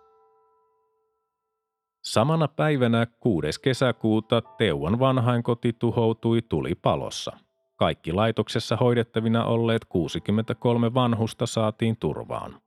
Samana 2.03 2.49
päivänä 2.49 3.07
6. 3.21 3.61
kesäkuuta 3.63 4.41
Teuan 4.41 4.99
vanhainkoti 4.99 5.73
tuhoutui 5.73 6.43
tulipalossa. 6.43 7.33
Kaikki 7.77 8.13
laitoksessa 8.13 8.77
hoidettavina 8.77 9.45
olleet 9.45 9.85
63 9.85 10.95
vanhusta 10.95 11.47
saatiin 11.47 11.97
turvaan. 11.97 12.66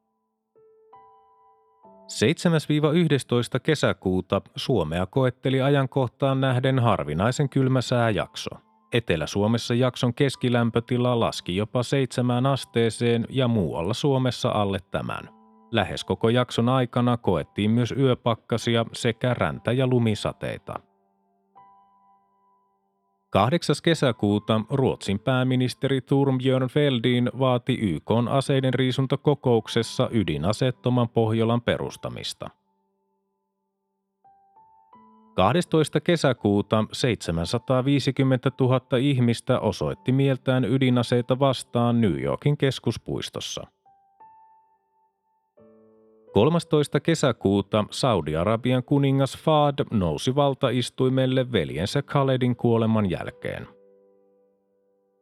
7-11 2.10 3.60
kesäkuuta 3.64 4.42
Suomea 4.56 5.06
koetteli 5.06 5.62
ajankohtaan 5.62 6.42
nähden 6.42 6.80
harvinaisen 6.80 7.50
kylmä 7.50 7.82
sääjakso. 7.82 8.50
Etelä-Suomessa 8.94 9.74
jakson 9.74 10.14
keskilämpötila 10.14 11.20
laski 11.20 11.56
jopa 11.56 11.84
seitsemään 11.84 12.46
asteeseen 12.46 13.26
ja 13.30 13.48
muualla 13.48 13.94
Suomessa 13.94 14.50
alle 14.50 14.80
tämän. 14.92 15.30
Lähes 15.72 16.04
koko 16.04 16.30
jakson 16.30 16.70
aikana 16.70 17.18
koettiin 17.18 17.72
myös 17.72 17.94
yöpakkasia 17.98 18.86
sekä 18.94 19.34
räntä- 19.34 19.72
ja 19.72 19.88
lumisateita. 19.88 20.89
8. 23.32 23.76
kesäkuuta 23.84 24.62
Ruotsin 24.70 25.20
pääministeri 25.20 26.02
Torbjörn 26.02 26.68
Fälldin 26.68 27.30
vaati 27.40 27.74
YK 27.82 28.12
aseiden 28.30 28.74
riisuntokokouksessa 28.74 30.10
ydinaseettoman 30.12 31.10
Pohjolan 31.10 31.62
perustamista. 31.62 32.50
12. 35.36 36.00
kesäkuuta 36.00 36.86
750 36.92 38.52
000 38.60 38.82
ihmistä 39.00 39.60
osoitti 39.60 40.12
mieltään 40.12 40.66
ydinaseita 40.66 41.40
vastaan 41.40 42.02
New 42.02 42.22
Yorkin 42.24 42.58
keskuspuistossa. 42.58 43.68
13. 46.34 47.00
kesäkuuta 47.00 47.86
Saudi-Arabian 47.92 48.84
kuningas 48.84 49.38
Fahd 49.38 49.86
nousi 49.92 50.36
valtaistuimelle 50.36 51.52
veljensä 51.52 52.02
Khaledin 52.02 52.56
kuoleman 52.56 53.10
jälkeen– 53.10 53.68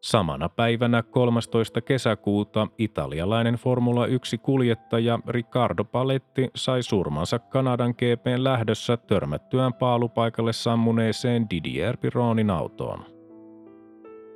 Samana 0.01 0.49
päivänä 0.49 1.03
13. 1.03 1.81
kesäkuuta 1.81 2.67
italialainen 2.77 3.55
Formula 3.55 4.05
1-kuljettaja 4.07 5.19
Riccardo 5.27 5.83
Paletti 5.83 6.49
sai 6.55 6.83
surmansa 6.83 7.39
Kanadan 7.39 7.91
GPn 7.97 8.43
lähdössä 8.43 8.97
törmättyään 8.97 9.73
paalupaikalle 9.73 10.53
sammuneeseen 10.53 11.49
Didier 11.49 11.97
Pironin 11.97 12.49
autoon. 12.49 13.16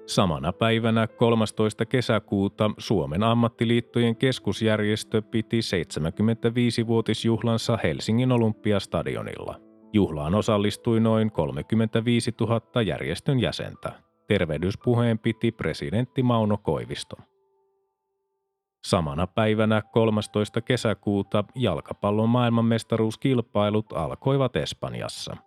Samana 0.06 0.54
päivänä 0.54 1.08
13. 1.08 1.86
kesäkuuta 1.86 2.72
Suomen 2.78 3.24
ammattiliittojen 3.24 4.16
keskusjärjestö 4.16 5.22
piti 5.22 5.60
75-vuotisjuhlansa 5.60 7.78
Helsingin 7.84 8.32
Olympiastadionilla. 8.32 9.60
Juhlaan 9.94 10.36
osallistui 10.36 11.00
noin 11.00 11.32
35 11.32 12.32
000 12.42 12.82
järjestön 12.82 13.40
jäsentä. 13.40 13.92
Tervehdyspuheen 14.28 15.20
piti 15.20 15.52
presidentti 15.52 16.24
Mauno 16.24 16.58
Koivisto. 16.58 17.16
Samana 18.86 19.28
päivänä 19.28 19.82
13. 19.82 20.62
kesäkuuta 20.62 21.44
jalkapallon 21.56 22.30
maailmanmestaruuskilpailut 22.30 23.94
alkoivat 23.94 24.56
Espanjassa. 24.56 25.38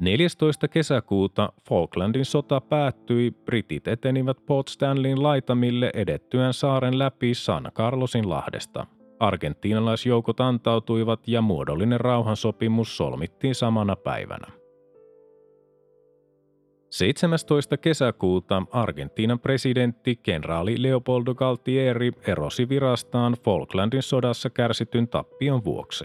14. 0.00 0.68
kesäkuuta 0.68 1.52
Falklandin 1.68 2.24
sota 2.24 2.60
päättyi, 2.60 3.30
britit 3.30 3.88
etenivät 3.88 4.36
Port 4.46 4.68
Stanleyin 4.68 5.22
laitamille 5.22 5.90
edettyään 5.94 6.54
saaren 6.54 6.98
läpi 6.98 7.34
San 7.34 7.70
Carlosin 7.74 8.28
lahdesta. 8.28 8.86
Argentiinalaisjoukot 9.20 10.40
antautuivat 10.40 11.28
ja 11.28 11.42
muodollinen 11.42 12.00
rauhansopimus 12.00 12.96
solmittiin 12.96 13.54
samana 13.54 13.96
päivänä. 13.96 14.46
17. 16.90 17.76
kesäkuuta 17.76 18.62
Argentiinan 18.70 19.40
presidentti 19.40 20.16
kenraali 20.16 20.82
Leopoldo 20.82 21.34
Galtieri 21.34 22.12
erosi 22.26 22.68
virastaan 22.68 23.34
Falklandin 23.44 24.02
sodassa 24.02 24.50
kärsityn 24.50 25.08
tappion 25.08 25.64
vuoksi. 25.64 26.04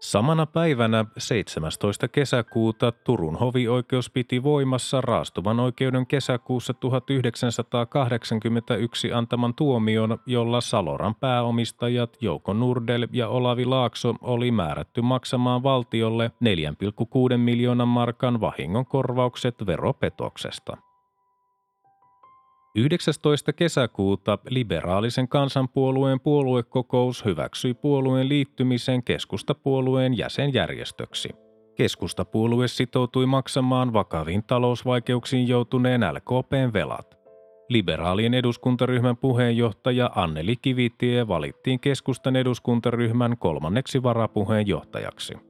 Samana 0.00 0.46
päivänä 0.46 1.04
17. 1.18 2.08
kesäkuuta 2.08 2.92
Turun 2.92 3.36
hovioikeus 3.36 4.10
piti 4.10 4.42
voimassa 4.42 5.00
raastuvan 5.00 5.60
oikeuden 5.60 6.06
kesäkuussa 6.06 6.74
1981 6.74 9.12
antaman 9.12 9.54
tuomion, 9.54 10.18
jolla 10.26 10.60
Saloran 10.60 11.14
pääomistajat 11.14 12.16
Jouko 12.20 12.52
Nurdel 12.52 13.08
ja 13.12 13.28
Olavi 13.28 13.64
Laakso 13.64 14.14
oli 14.20 14.50
määrätty 14.50 15.02
maksamaan 15.02 15.62
valtiolle 15.62 16.30
4,6 17.32 17.36
miljoonan 17.36 17.88
markan 17.88 18.40
vahingonkorvaukset 18.40 19.66
veropetoksesta. 19.66 20.76
19. 22.74 23.52
kesäkuuta 23.52 24.38
liberaalisen 24.48 25.28
kansanpuolueen 25.28 26.20
puoluekokous 26.20 27.24
hyväksyi 27.24 27.74
puolueen 27.74 28.28
liittymisen 28.28 29.02
keskustapuolueen 29.02 30.18
jäsenjärjestöksi. 30.18 31.28
Keskustapuolue 31.74 32.68
sitoutui 32.68 33.26
maksamaan 33.26 33.92
vakaviin 33.92 34.42
talousvaikeuksiin 34.42 35.48
joutuneen 35.48 36.00
LKPn 36.00 36.70
velat. 36.72 37.18
Liberaalien 37.68 38.34
eduskuntaryhmän 38.34 39.16
puheenjohtaja 39.16 40.10
Anneli 40.14 40.56
Kivitie 40.56 41.28
valittiin 41.28 41.80
keskustan 41.80 42.36
eduskuntaryhmän 42.36 43.38
kolmanneksi 43.38 44.02
varapuheenjohtajaksi. 44.02 45.49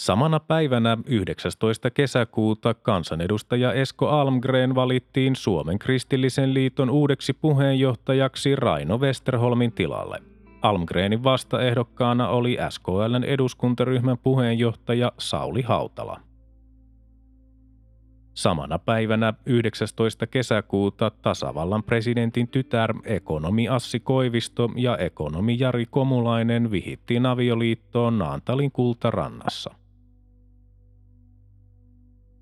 Samana 0.00 0.40
päivänä 0.40 0.98
19. 1.06 1.90
kesäkuuta 1.90 2.74
kansanedustaja 2.74 3.72
Esko 3.72 4.08
Almgren 4.08 4.74
valittiin 4.74 5.36
Suomen 5.36 5.78
kristillisen 5.78 6.54
liiton 6.54 6.90
uudeksi 6.90 7.32
puheenjohtajaksi 7.32 8.56
Raino 8.56 8.98
Westerholmin 8.98 9.72
tilalle. 9.72 10.22
Almgrenin 10.62 11.24
vastaehdokkaana 11.24 12.28
oli 12.28 12.58
SKLn 12.70 13.24
eduskuntaryhmän 13.24 14.18
puheenjohtaja 14.18 15.12
Sauli 15.18 15.62
Hautala. 15.62 16.20
Samana 18.34 18.78
päivänä 18.78 19.34
19. 19.46 20.26
kesäkuuta 20.26 21.10
tasavallan 21.10 21.82
presidentin 21.82 22.48
tytär 22.48 22.94
ekonomi 23.04 23.68
Assi 23.68 24.00
Koivisto 24.00 24.70
ja 24.76 24.96
ekonomi 24.96 25.56
Jari 25.58 25.86
Komulainen 25.86 26.70
vihittiin 26.70 27.26
avioliittoon 27.26 28.18
Naantalin 28.18 28.72
kultarannassa. 28.72 29.79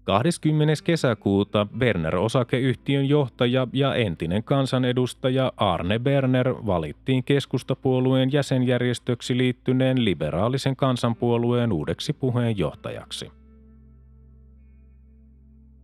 20. 0.09 0.75
kesäkuuta 0.85 1.67
Berner-osakeyhtiön 1.79 3.09
johtaja 3.09 3.67
ja 3.73 3.95
entinen 3.95 4.45
kansanedustaja 4.45 5.53
Arne 5.57 5.99
Berner 5.99 6.55
valittiin 6.67 7.25
keskustapuolueen 7.25 8.33
jäsenjärjestöksi 8.33 9.39
liittyneen 9.39 10.05
liberaalisen 10.05 10.77
kansanpuolueen 10.77 11.73
uudeksi 11.73 12.13
puheenjohtajaksi. 12.13 13.33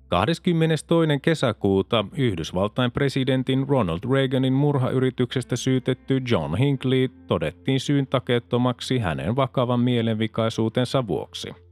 22. 0.08 0.87
kesäkuuta 1.22 2.04
Yhdysvaltain 2.16 2.92
presidentin 2.92 3.68
Ronald 3.68 4.12
Reaganin 4.12 4.52
murhayrityksestä 4.52 5.56
syytetty 5.56 6.22
John 6.30 6.56
Hinckley 6.56 7.08
todettiin 7.08 7.80
syyntakeettomaksi 7.80 8.98
hänen 8.98 9.37
vakavan 9.37 9.80
mielenvikaisuutensa 9.80 11.06
vuoksi– 11.06 11.50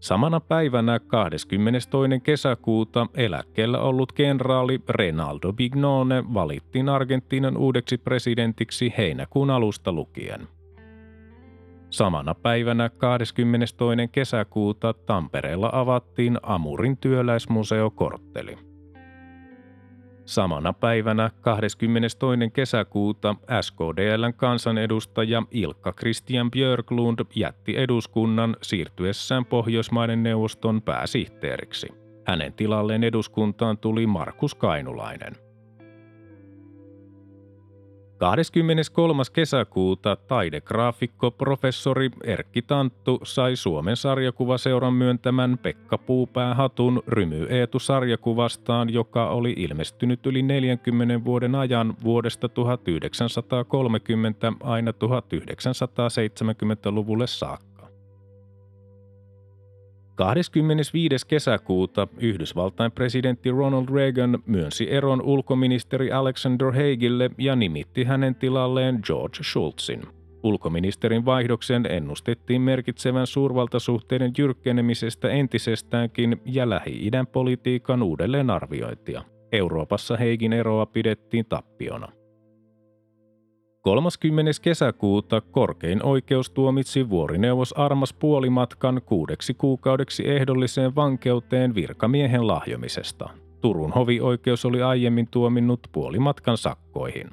Samana 0.00 0.40
päivänä 0.40 0.98
22. 0.98 1.88
kesäkuuta 2.22 3.06
eläkkeellä 3.14 3.80
ollut 3.80 4.12
kenraali 4.12 4.80
Renaldo 4.88 5.52
Bignone 5.52 6.24
valittiin 6.34 6.88
Argentiinan 6.88 7.56
uudeksi 7.56 7.98
presidentiksi 7.98 8.94
heinäkuun 8.98 9.50
alusta 9.50 9.92
lukien. 9.92 10.48
Samana 11.90 12.34
päivänä 12.34 12.88
22. 12.88 13.76
kesäkuuta 14.12 14.92
Tampereella 14.92 15.70
avattiin 15.72 16.38
Amurin 16.42 16.96
työläismuseo 16.96 17.90
Kortteli. 17.90 18.67
Samana 20.28 20.72
päivänä 20.72 21.30
22. 21.40 22.18
kesäkuuta 22.52 23.34
SKDLn 23.60 24.34
kansanedustaja 24.36 25.42
Ilkka 25.50 25.92
Christian 25.92 26.50
Björklund 26.50 27.18
jätti 27.34 27.76
eduskunnan 27.76 28.56
siirtyessään 28.62 29.44
Pohjoismaiden 29.44 30.22
neuvoston 30.22 30.82
pääsihteeriksi. 30.82 31.88
Hänen 32.26 32.52
tilalleen 32.52 33.04
eduskuntaan 33.04 33.78
tuli 33.78 34.06
Markus 34.06 34.54
Kainulainen– 34.54 35.32
23. 38.18 39.22
kesäkuuta 39.32 40.16
taidegraafikko 40.16 41.30
professori 41.30 42.10
Erkki 42.24 42.62
Tanttu 42.62 43.20
sai 43.22 43.56
Suomen 43.56 43.96
sarjakuvaseuran 43.96 44.92
myöntämän 44.92 45.58
Pekka 45.58 45.98
Puupää 45.98 46.54
hatun 46.54 47.02
Rymy 47.08 47.46
Eetu 47.50 47.78
sarjakuvastaan, 47.78 48.92
joka 48.92 49.28
oli 49.28 49.54
ilmestynyt 49.56 50.26
yli 50.26 50.42
40 50.42 51.24
vuoden 51.24 51.54
ajan 51.54 51.94
vuodesta 52.04 52.48
1930 52.48 54.52
aina 54.60 54.90
1970-luvulle 54.90 57.26
saakka. 57.26 57.67
25. 60.18 61.16
kesäkuuta 61.28 62.08
Yhdysvaltain 62.20 62.92
presidentti 62.92 63.50
Ronald 63.50 63.88
Reagan 63.94 64.38
myönsi 64.46 64.90
eron 64.90 65.22
ulkoministeri 65.22 66.12
Alexander 66.12 66.72
Haigille 66.72 67.30
ja 67.38 67.56
nimitti 67.56 68.04
hänen 68.04 68.34
tilalleen 68.34 69.00
George 69.02 69.42
Schultzin. 69.42 70.02
Ulkoministerin 70.42 71.24
vaihdoksen 71.24 71.86
ennustettiin 71.86 72.62
merkitsevän 72.62 73.26
suurvaltasuhteiden 73.26 74.32
jyrkkenemisestä 74.38 75.28
entisestäänkin 75.28 76.40
ja 76.44 76.70
Lähi-idän 76.70 77.26
politiikan 77.26 78.02
uudelleenarviointia. 78.02 79.22
Euroopassa 79.52 80.16
Heigin 80.16 80.52
eroa 80.52 80.86
pidettiin 80.86 81.46
tappiona. 81.48 82.12
30. 83.88 84.50
kesäkuuta 84.62 85.40
korkein 85.40 86.04
oikeus 86.04 86.50
tuomitsi 86.50 87.10
vuorineuvos 87.10 87.72
Armas 87.72 88.12
puolimatkan 88.12 89.02
kuudeksi 89.06 89.54
kuukaudeksi 89.54 90.30
ehdolliseen 90.30 90.94
vankeuteen 90.94 91.74
virkamiehen 91.74 92.46
lahjomisesta. 92.46 93.30
Turun 93.60 93.92
hovioikeus 93.92 94.64
oli 94.64 94.82
aiemmin 94.82 95.28
tuominnut 95.30 95.80
puolimatkan 95.92 96.58
sakkoihin. 96.58 97.30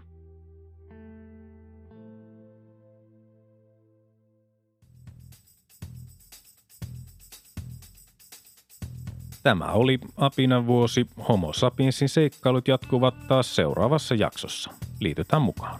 Tämä 9.43 9.71
oli 9.71 9.99
Apinan 10.17 10.67
vuosi. 10.67 11.07
Homo 11.29 11.53
sapiensin 11.53 12.09
seikkailut 12.09 12.67
jatkuvat 12.67 13.15
taas 13.27 13.55
seuraavassa 13.55 14.15
jaksossa. 14.15 14.71
Liitytään 14.99 15.41
mukaan. 15.41 15.79